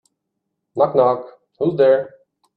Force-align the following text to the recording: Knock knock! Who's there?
Knock 0.75 0.95
knock! 0.95 1.27
Who's 1.59 1.75
there? 1.77 2.15